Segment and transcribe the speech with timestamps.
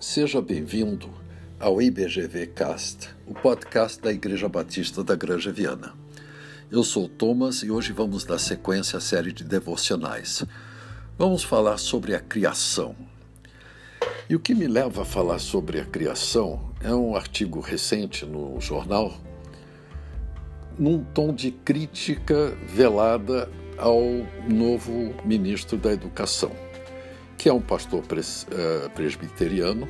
[0.00, 1.10] Seja bem-vindo
[1.58, 5.92] ao IBGV Cast, o podcast da Igreja Batista da Granja Viana.
[6.70, 10.42] Eu sou Thomas e hoje vamos dar sequência à série de devocionais.
[11.18, 12.96] Vamos falar sobre a criação.
[14.26, 18.58] E o que me leva a falar sobre a criação é um artigo recente no
[18.58, 19.12] jornal,
[20.78, 24.00] num tom de crítica velada ao
[24.48, 26.69] novo ministro da Educação
[27.40, 29.88] que é um pastor uh, presbiteriano,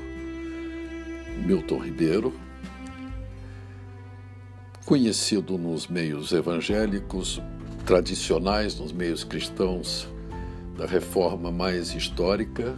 [1.44, 2.32] Milton Ribeiro,
[4.86, 7.42] conhecido nos meios evangélicos
[7.84, 10.06] tradicionais, nos meios cristãos
[10.78, 12.76] da reforma mais histórica,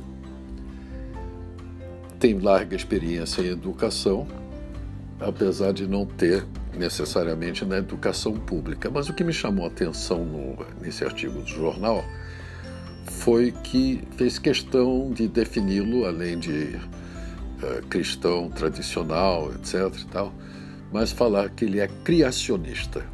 [2.18, 4.26] tem larga experiência em educação,
[5.20, 6.46] apesar de não ter
[6.78, 8.90] necessariamente na educação pública.
[8.90, 12.02] Mas o que me chamou a atenção no, nesse artigo do jornal
[13.22, 16.76] foi que fez questão de defini-lo, além de
[17.62, 19.96] uh, cristão tradicional, etc.
[19.96, 20.34] E tal,
[20.92, 23.06] mas falar que ele é criacionista.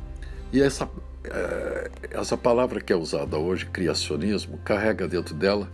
[0.50, 0.90] E essa, uh,
[2.10, 5.70] essa palavra que é usada hoje, criacionismo, carrega dentro dela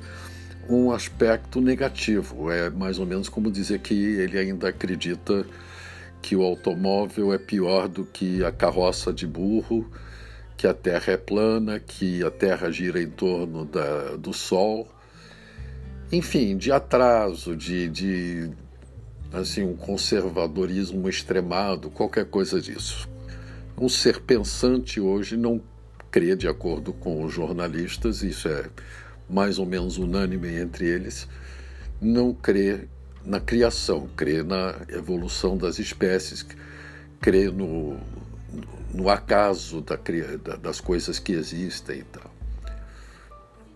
[0.68, 2.50] um aspecto negativo.
[2.50, 5.46] É mais ou menos como dizer que ele ainda acredita
[6.20, 9.88] que o automóvel é pior do que a carroça de burro
[10.56, 14.88] que a Terra é plana, que a Terra gira em torno da, do Sol,
[16.12, 18.50] enfim, de atraso, de, de
[19.32, 23.08] assim um conservadorismo extremado, qualquer coisa disso.
[23.76, 25.60] Um ser pensante hoje não
[26.10, 28.66] crê, de acordo com os jornalistas, isso é
[29.28, 31.26] mais ou menos unânime entre eles,
[32.00, 32.86] não crê
[33.24, 36.46] na criação, crê na evolução das espécies,
[37.20, 37.98] crê no,
[38.92, 39.96] no acaso da,
[40.56, 42.30] das coisas que existem e tal.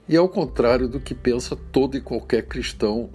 [0.08, 3.10] E ao contrário do que pensa todo e qualquer cristão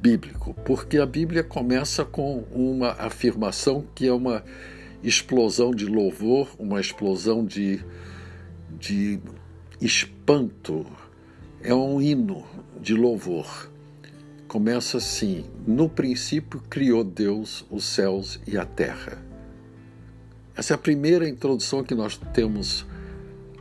[0.00, 4.44] bíblico, porque a Bíblia começa com uma afirmação que é uma
[5.02, 7.80] explosão de louvor, uma explosão de,
[8.78, 9.20] de
[9.80, 10.84] espanto,
[11.62, 12.44] é um hino
[12.80, 13.70] de louvor.
[14.46, 19.25] Começa assim: No princípio criou Deus os céus e a terra.
[20.56, 22.86] Essa é a primeira introdução que nós temos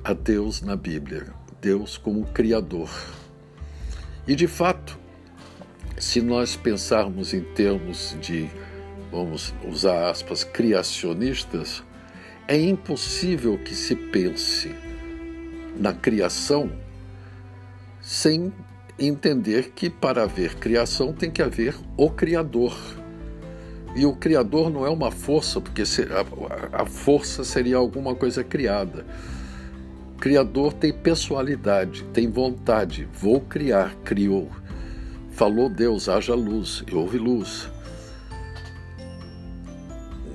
[0.01, 1.27] a Deus na Bíblia,
[1.59, 2.89] Deus como Criador.
[4.25, 4.97] E de fato,
[5.97, 8.49] se nós pensarmos em termos de,
[9.11, 11.83] vamos usar aspas, criacionistas,
[12.47, 14.73] é impossível que se pense
[15.77, 16.71] na criação
[18.01, 18.53] sem
[18.97, 22.73] entender que para haver criação tem que haver o Criador.
[23.95, 25.83] E o Criador não é uma força, porque
[26.73, 29.05] a força seria alguma coisa criada.
[30.15, 33.07] O Criador tem pessoalidade, tem vontade.
[33.13, 34.49] Vou criar, criou.
[35.31, 37.69] Falou Deus, haja luz, e houve luz.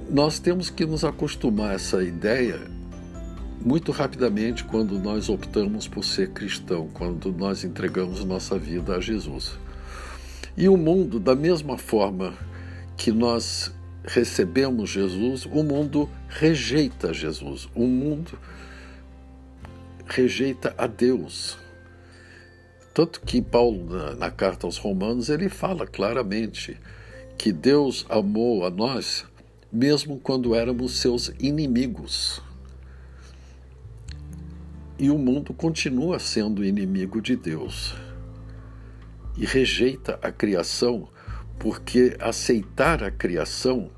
[0.08, 2.60] Nós temos que nos acostumar a essa ideia
[3.62, 9.58] muito rapidamente quando nós optamos por ser cristão, quando nós entregamos nossa vida a Jesus.
[10.56, 12.32] E o mundo, da mesma forma
[13.00, 13.74] que nós
[14.04, 18.38] recebemos Jesus, o mundo rejeita Jesus, o mundo
[20.04, 21.56] rejeita a Deus.
[22.92, 26.76] Tanto que Paulo, na, na, carta aos Romanos, ele fala claramente
[27.38, 29.24] que Deus amou a nós
[29.72, 32.42] mesmo quando éramos seus inimigos.
[34.98, 37.94] E o mundo continua sendo inimigo de Deus
[39.38, 41.08] e rejeita a criação
[41.60, 43.90] porque aceitar a criação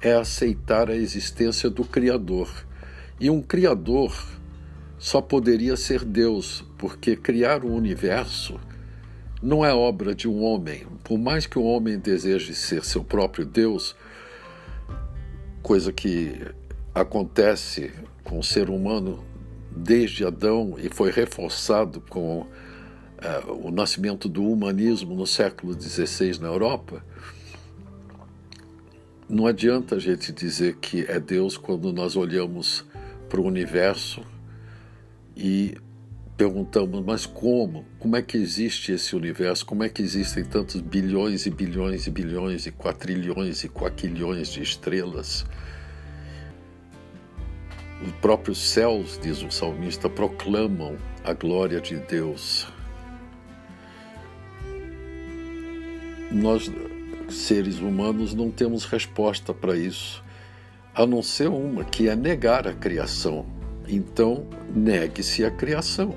[0.00, 2.48] é aceitar a existência do Criador.
[3.18, 4.16] E um Criador
[4.96, 8.58] só poderia ser Deus, porque criar o universo
[9.42, 10.86] não é obra de um homem.
[11.02, 13.96] Por mais que o homem deseje ser seu próprio Deus,
[15.60, 16.40] coisa que
[16.94, 17.90] acontece
[18.22, 19.24] com o ser humano
[19.72, 22.46] desde Adão e foi reforçado com
[23.18, 27.04] uh, o nascimento do humanismo no século XVI na Europa,
[29.28, 32.84] não adianta a gente dizer que é Deus quando nós olhamos
[33.28, 34.22] para o universo
[35.36, 35.76] e
[36.34, 37.84] perguntamos, mas como?
[37.98, 39.66] Como é que existe esse universo?
[39.66, 44.62] Como é que existem tantos bilhões e bilhões e bilhões e quatrilhões e quaquilhões de
[44.62, 45.44] estrelas?
[48.02, 52.77] Os próprios céus, diz o salmista, proclamam a glória de Deus.
[56.30, 56.70] Nós,
[57.28, 60.22] seres humanos, não temos resposta para isso,
[60.94, 63.46] a não ser uma, que é negar a criação.
[63.88, 66.14] Então, negue-se a criação.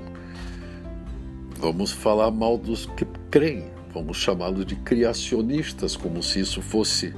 [1.56, 7.14] Vamos falar mal dos que creem, vamos chamá-los de criacionistas, como se isso fosse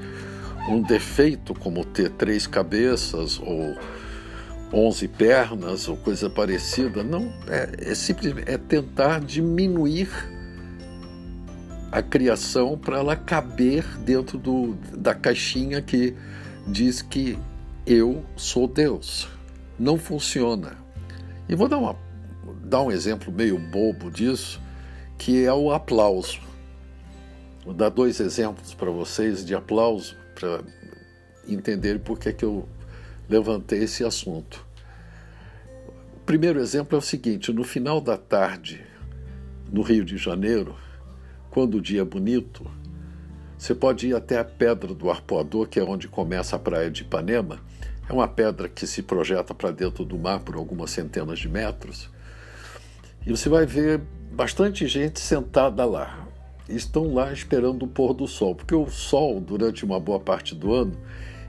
[0.68, 3.76] um defeito, como ter três cabeças ou
[4.72, 7.02] onze pernas ou coisa parecida.
[7.02, 10.08] Não, é, é simplesmente é tentar diminuir
[11.94, 16.12] a criação para ela caber dentro do, da caixinha que
[16.66, 17.38] diz que
[17.86, 19.28] eu sou Deus.
[19.78, 20.76] Não funciona.
[21.48, 21.96] E vou dar, uma,
[22.64, 24.60] dar um exemplo meio bobo disso,
[25.16, 26.40] que é o aplauso.
[27.64, 30.62] Vou dar dois exemplos para vocês de aplauso para
[31.46, 32.68] entenderem por que, que eu
[33.28, 34.66] levantei esse assunto.
[36.16, 38.84] O primeiro exemplo é o seguinte: no final da tarde,
[39.72, 40.74] no Rio de Janeiro,
[41.54, 42.68] quando o dia é bonito,
[43.56, 47.02] você pode ir até a Pedra do Arpoador, que é onde começa a praia de
[47.02, 47.60] Ipanema.
[48.08, 52.10] É uma pedra que se projeta para dentro do mar por algumas centenas de metros.
[53.24, 54.02] E você vai ver
[54.32, 56.26] bastante gente sentada lá.
[56.68, 60.74] Estão lá esperando o pôr do sol, porque o sol, durante uma boa parte do
[60.74, 60.98] ano,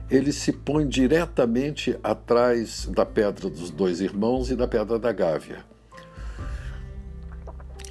[0.08, 5.64] ele se põe diretamente atrás da Pedra dos Dois Irmãos e da Pedra da Gávea.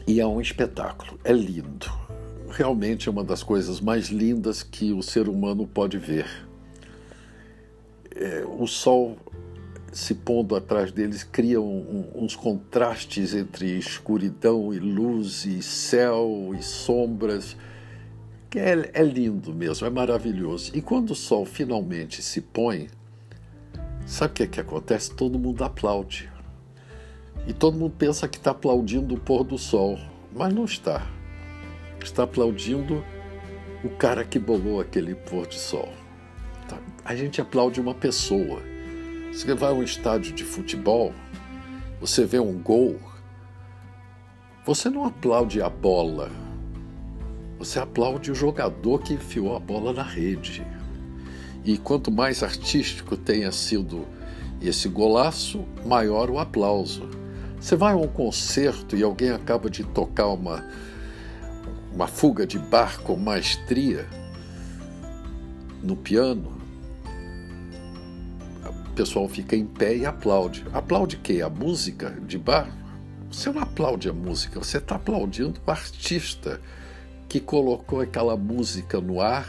[0.08, 2.05] E é um espetáculo, é lindo.
[2.56, 6.26] Realmente é uma das coisas mais lindas que o ser humano pode ver.
[8.16, 9.18] É, o sol
[9.92, 16.56] se pondo atrás deles cria um, um, uns contrastes entre escuridão e luz, e céu
[16.58, 17.58] e sombras.
[18.56, 20.72] É, é lindo mesmo, é maravilhoso.
[20.74, 22.88] E quando o sol finalmente se põe,
[24.06, 25.14] sabe o que, é que acontece?
[25.14, 26.32] Todo mundo aplaude.
[27.46, 30.00] E todo mundo pensa que está aplaudindo o pôr do sol,
[30.34, 31.15] mas não está.
[32.06, 33.04] Está aplaudindo
[33.84, 35.92] o cara que bolou aquele pôr de sol.
[36.70, 36.78] Tá?
[37.04, 38.62] A gente aplaude uma pessoa
[39.36, 41.14] você vai a um estádio de futebol,
[42.00, 42.98] você vê um gol,
[44.66, 46.32] você não aplaude a bola,
[47.60, 50.66] você aplaude o jogador que enfiou a bola na rede.
[51.66, 54.08] E quanto mais artístico tenha sido
[54.62, 57.10] esse golaço, maior o aplauso.
[57.60, 60.66] Você vai a um concerto e alguém acaba de tocar uma,
[61.94, 64.08] uma fuga de bar com maestria
[65.82, 66.56] no piano,
[68.96, 70.66] pessoal fica em pé e aplaude.
[70.74, 71.42] Aplaude quê?
[71.42, 72.70] A música de bar?
[73.30, 76.62] Você não aplaude a música, você está aplaudindo o artista
[77.28, 79.48] que colocou aquela música no ar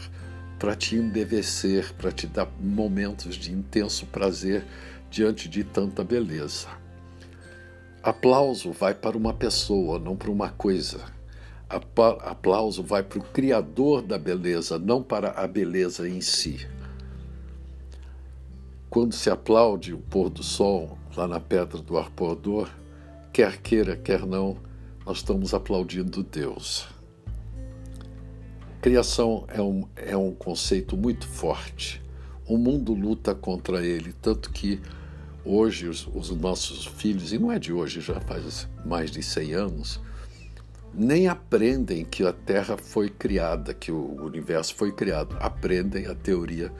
[0.59, 4.65] para te embevecer, para te dar momentos de intenso prazer
[5.11, 6.69] diante de tanta beleza.
[8.03, 11.01] Aplauso vai para uma pessoa, não para uma coisa.
[11.69, 16.67] Aplauso vai para o Criador da beleza, não para a beleza em si.
[18.89, 22.71] Quando se aplaude o pôr do sol lá na pedra do arpoador,
[23.33, 24.57] quer queira, quer não,
[25.05, 26.89] nós estamos aplaudindo Deus.
[28.81, 32.01] Criação é um, é um conceito muito forte.
[32.47, 34.81] O mundo luta contra ele, tanto que
[35.45, 39.55] hoje os, os, nossos filhos, e não é de hoje, já faz mais de 100
[39.55, 40.01] anos,
[40.97, 45.37] nem aprendem que a Terra foi criada, que o universo foi criado.
[45.39, 46.73] Aprendem a teoria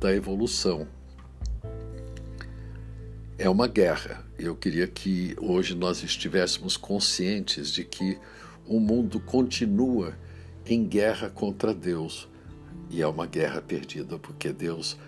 [0.00, 0.86] da evolução
[3.38, 4.24] é uma guerra.
[4.36, 8.18] Eu queria que hoje nós estivéssemos conscientes de que
[8.66, 10.12] o mundo continua
[10.66, 12.28] em guerra contra Deus.
[12.90, 14.98] E é uma guerra perdida porque Deus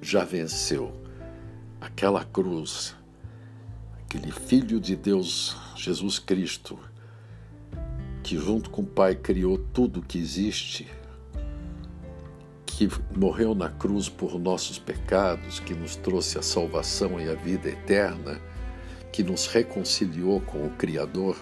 [0.00, 0.92] já venceu.
[1.80, 2.94] Aquela cruz,
[4.04, 6.78] aquele Filho de Deus, Jesus Cristo,
[8.22, 10.86] que junto com o Pai criou tudo que existe
[12.88, 17.68] que morreu na cruz por nossos pecados, que nos trouxe a salvação e a vida
[17.68, 18.40] eterna,
[19.12, 21.36] que nos reconciliou com o Criador,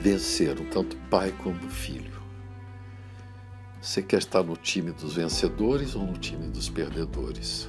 [0.00, 2.20] venceram tanto Pai como Filho.
[3.80, 7.68] Você quer estar no time dos vencedores ou no time dos perdedores?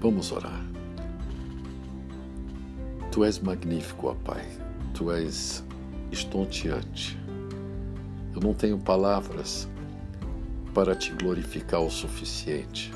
[0.00, 0.71] Vamos orar.
[3.12, 4.42] Tu és magnífico, ó Pai.
[4.94, 5.62] Tu és
[6.10, 7.18] estonteante.
[8.34, 9.68] Eu não tenho palavras
[10.72, 12.90] para te glorificar o suficiente.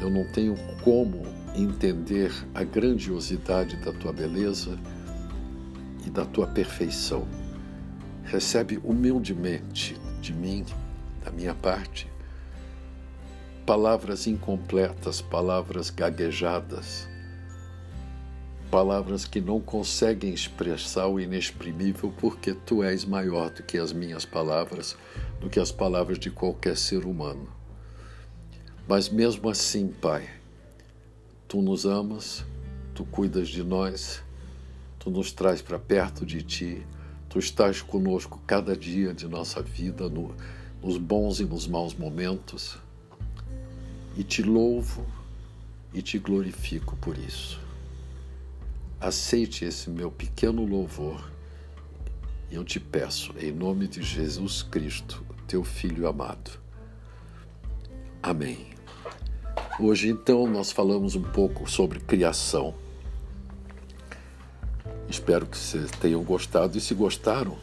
[0.00, 1.22] Eu não tenho como
[1.56, 4.78] entender a grandiosidade da tua beleza
[6.06, 7.26] e da tua perfeição.
[8.22, 10.64] Recebe humildemente de mim,
[11.24, 12.08] da minha parte,
[13.66, 17.08] palavras incompletas, palavras gaguejadas
[18.70, 24.24] palavras que não conseguem expressar o inexprimível, porque tu és maior do que as minhas
[24.24, 24.96] palavras,
[25.40, 27.48] do que as palavras de qualquer ser humano.
[28.86, 30.28] Mas mesmo assim, Pai,
[31.46, 32.44] tu nos amas,
[32.94, 34.22] tu cuidas de nós,
[34.98, 36.86] tu nos traz para perto de ti,
[37.28, 40.34] Tu estás conosco cada dia de nossa vida, no,
[40.82, 42.78] nos bons e nos maus momentos,
[44.16, 45.06] e te louvo
[45.92, 47.67] e te glorifico por isso.
[49.00, 51.30] Aceite esse meu pequeno louvor
[52.50, 56.50] e eu te peço, em nome de Jesus Cristo, teu Filho amado.
[58.22, 58.68] Amém.
[59.78, 62.74] Hoje, então, nós falamos um pouco sobre criação.
[65.08, 67.56] Espero que vocês tenham gostado e, se gostaram,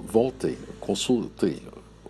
[0.00, 1.62] voltem, consultem